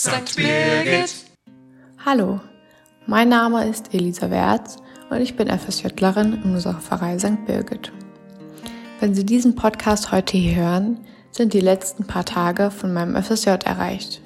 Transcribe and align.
St. 0.00 0.36
Birgit. 0.36 1.12
Hallo, 2.06 2.38
mein 3.08 3.28
Name 3.28 3.68
ist 3.68 3.92
Elisa 3.92 4.30
Wertz 4.30 4.76
und 5.10 5.20
ich 5.20 5.36
bin 5.36 5.48
FSJlerin 5.48 6.34
in 6.34 6.54
unserer 6.54 6.80
Pfarrei 6.80 7.18
St. 7.18 7.44
Birgit. 7.46 7.90
Wenn 9.00 9.16
Sie 9.16 9.26
diesen 9.26 9.56
Podcast 9.56 10.12
heute 10.12 10.36
hier 10.36 10.54
hören, 10.54 11.00
sind 11.32 11.52
die 11.52 11.58
letzten 11.58 12.06
paar 12.06 12.24
Tage 12.24 12.70
von 12.70 12.92
meinem 12.92 13.20
FSJ 13.20 13.48
erreicht. 13.64 14.22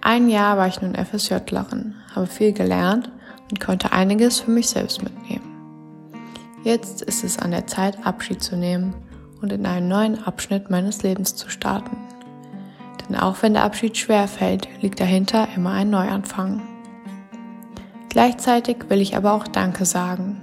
Ein 0.00 0.30
Jahr 0.30 0.56
war 0.56 0.68
ich 0.68 0.80
nun 0.80 0.94
FSJlerin, 0.94 1.96
habe 2.14 2.26
viel 2.26 2.54
gelernt 2.54 3.12
und 3.50 3.60
konnte 3.60 3.92
einiges 3.92 4.40
für 4.40 4.50
mich 4.50 4.70
selbst 4.70 5.02
mitnehmen. 5.02 5.44
Jetzt 6.64 7.02
ist 7.02 7.22
es 7.22 7.38
an 7.38 7.50
der 7.50 7.66
Zeit, 7.66 8.06
Abschied 8.06 8.42
zu 8.42 8.56
nehmen 8.56 8.94
und 9.42 9.52
in 9.52 9.66
einen 9.66 9.88
neuen 9.88 10.24
Abschnitt 10.24 10.70
meines 10.70 11.02
Lebens 11.02 11.36
zu 11.36 11.50
starten. 11.50 11.98
Denn 13.10 13.18
auch 13.18 13.42
wenn 13.42 13.54
der 13.54 13.64
Abschied 13.64 13.96
schwer 13.96 14.28
fällt, 14.28 14.68
liegt 14.82 15.00
dahinter 15.00 15.48
immer 15.56 15.72
ein 15.72 15.90
Neuanfang. 15.90 16.62
Gleichzeitig 18.08 18.88
will 18.88 19.00
ich 19.00 19.16
aber 19.16 19.32
auch 19.32 19.48
Danke 19.48 19.84
sagen. 19.84 20.40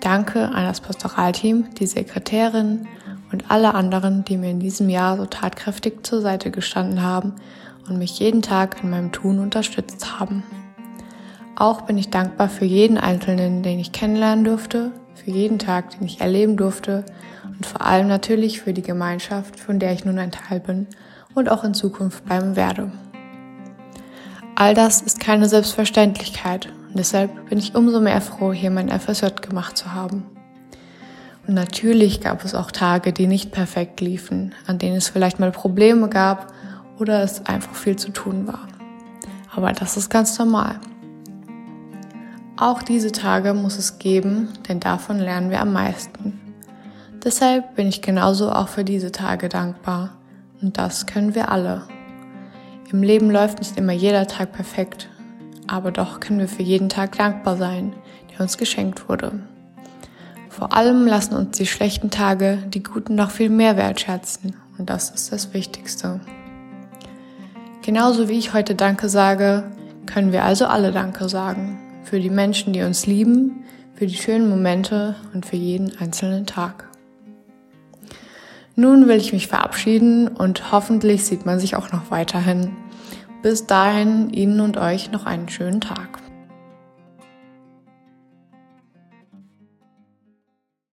Danke 0.00 0.48
an 0.48 0.64
das 0.64 0.80
Pastoralteam, 0.80 1.72
die 1.78 1.86
Sekretärin 1.86 2.88
und 3.30 3.52
alle 3.52 3.72
anderen, 3.74 4.24
die 4.24 4.36
mir 4.36 4.50
in 4.50 4.58
diesem 4.58 4.88
Jahr 4.88 5.16
so 5.16 5.26
tatkräftig 5.26 6.04
zur 6.04 6.20
Seite 6.20 6.50
gestanden 6.50 7.02
haben 7.02 7.34
und 7.88 7.98
mich 7.98 8.18
jeden 8.18 8.42
Tag 8.42 8.82
in 8.82 8.90
meinem 8.90 9.12
Tun 9.12 9.38
unterstützt 9.38 10.18
haben. 10.18 10.42
Auch 11.54 11.82
bin 11.82 11.98
ich 11.98 12.10
dankbar 12.10 12.48
für 12.48 12.64
jeden 12.64 12.98
Einzelnen, 12.98 13.62
den 13.62 13.78
ich 13.78 13.92
kennenlernen 13.92 14.44
durfte, 14.44 14.90
für 15.14 15.30
jeden 15.30 15.60
Tag, 15.60 15.90
den 15.90 16.06
ich 16.06 16.20
erleben 16.20 16.56
durfte 16.56 17.04
und 17.44 17.64
vor 17.64 17.82
allem 17.82 18.08
natürlich 18.08 18.60
für 18.60 18.72
die 18.72 18.82
Gemeinschaft, 18.82 19.60
von 19.60 19.78
der 19.78 19.92
ich 19.92 20.04
nun 20.04 20.18
ein 20.18 20.32
Teil 20.32 20.58
bin 20.58 20.88
und 21.38 21.48
auch 21.48 21.64
in 21.64 21.74
Zukunft 21.74 22.24
bleiben 22.24 22.56
werde. 22.56 22.90
All 24.54 24.74
das 24.74 25.00
ist 25.00 25.20
keine 25.20 25.48
Selbstverständlichkeit 25.48 26.66
und 26.88 26.98
deshalb 26.98 27.48
bin 27.48 27.58
ich 27.58 27.74
umso 27.74 28.00
mehr 28.00 28.20
froh, 28.20 28.52
hier 28.52 28.70
mein 28.70 28.88
FSJ 28.88 29.26
gemacht 29.40 29.76
zu 29.76 29.94
haben. 29.94 30.24
Und 31.46 31.54
natürlich 31.54 32.20
gab 32.20 32.44
es 32.44 32.54
auch 32.54 32.70
Tage, 32.70 33.12
die 33.12 33.26
nicht 33.26 33.52
perfekt 33.52 34.00
liefen, 34.00 34.54
an 34.66 34.78
denen 34.78 34.96
es 34.96 35.08
vielleicht 35.08 35.38
mal 35.38 35.50
Probleme 35.50 36.08
gab 36.08 36.52
oder 36.98 37.22
es 37.22 37.46
einfach 37.46 37.74
viel 37.74 37.96
zu 37.96 38.10
tun 38.10 38.46
war. 38.46 38.68
Aber 39.54 39.72
das 39.72 39.96
ist 39.96 40.10
ganz 40.10 40.38
normal. 40.38 40.78
Auch 42.56 42.82
diese 42.82 43.12
Tage 43.12 43.54
muss 43.54 43.78
es 43.78 43.98
geben, 43.98 44.48
denn 44.68 44.80
davon 44.80 45.18
lernen 45.20 45.50
wir 45.50 45.60
am 45.60 45.72
meisten. 45.72 46.40
Deshalb 47.24 47.76
bin 47.76 47.88
ich 47.88 48.02
genauso 48.02 48.50
auch 48.50 48.68
für 48.68 48.84
diese 48.84 49.12
Tage 49.12 49.48
dankbar. 49.48 50.17
Und 50.60 50.78
das 50.78 51.06
können 51.06 51.34
wir 51.34 51.50
alle. 51.50 51.82
Im 52.90 53.02
Leben 53.02 53.30
läuft 53.30 53.58
nicht 53.58 53.76
immer 53.76 53.92
jeder 53.92 54.26
Tag 54.26 54.52
perfekt, 54.52 55.08
aber 55.66 55.90
doch 55.90 56.20
können 56.20 56.38
wir 56.38 56.48
für 56.48 56.62
jeden 56.62 56.88
Tag 56.88 57.16
dankbar 57.16 57.56
sein, 57.56 57.92
der 58.30 58.40
uns 58.40 58.56
geschenkt 58.56 59.08
wurde. 59.08 59.40
Vor 60.48 60.72
allem 60.74 61.06
lassen 61.06 61.36
uns 61.36 61.56
die 61.56 61.66
schlechten 61.66 62.10
Tage 62.10 62.58
die 62.68 62.82
guten 62.82 63.14
noch 63.14 63.30
viel 63.30 63.50
mehr 63.50 63.76
wertschätzen 63.76 64.56
und 64.78 64.90
das 64.90 65.10
ist 65.10 65.30
das 65.32 65.54
Wichtigste. 65.54 66.20
Genauso 67.82 68.28
wie 68.28 68.38
ich 68.38 68.54
heute 68.54 68.74
Danke 68.74 69.08
sage, 69.08 69.64
können 70.06 70.32
wir 70.32 70.44
also 70.44 70.66
alle 70.66 70.90
Danke 70.90 71.28
sagen. 71.28 71.78
Für 72.02 72.18
die 72.18 72.30
Menschen, 72.30 72.72
die 72.72 72.82
uns 72.82 73.06
lieben, 73.06 73.64
für 73.94 74.06
die 74.06 74.16
schönen 74.16 74.48
Momente 74.48 75.14
und 75.34 75.46
für 75.46 75.56
jeden 75.56 75.96
einzelnen 75.98 76.46
Tag. 76.46 76.87
Nun 78.78 79.08
will 79.08 79.16
ich 79.16 79.32
mich 79.32 79.48
verabschieden 79.48 80.28
und 80.28 80.70
hoffentlich 80.70 81.24
sieht 81.24 81.44
man 81.44 81.58
sich 81.58 81.74
auch 81.74 81.90
noch 81.90 82.12
weiterhin. 82.12 82.76
Bis 83.42 83.66
dahin 83.66 84.30
Ihnen 84.30 84.60
und 84.60 84.76
euch 84.76 85.10
noch 85.10 85.26
einen 85.26 85.48
schönen 85.48 85.80
Tag. 85.80 86.20